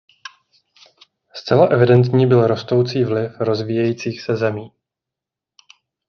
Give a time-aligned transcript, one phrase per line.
[1.35, 4.71] Zcela evidentní byl rostoucí vliv rozvíjejících se zemí.